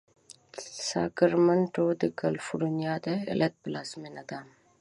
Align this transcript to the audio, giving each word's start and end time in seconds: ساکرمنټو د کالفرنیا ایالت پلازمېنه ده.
ساکرمنټو 0.89 1.85
د 2.01 2.03
کالفرنیا 2.19 2.93
ایالت 3.11 3.53
پلازمېنه 3.63 4.23
ده. 4.29 4.39